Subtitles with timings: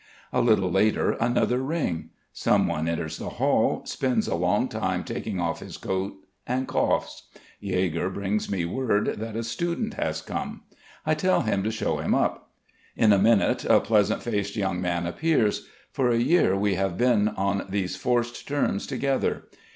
[0.33, 2.09] A little later another ring.
[2.33, 6.15] Someone enters the hall, spends a long time taking off his coat
[6.47, 7.27] and coughs.
[7.59, 10.63] Yegor brings me word that a student has come.
[11.05, 12.49] I tell him to show him up.
[12.95, 15.67] In a minute a pleasant faced young man appears.
[15.91, 19.43] For a year we have been on these forced terms together.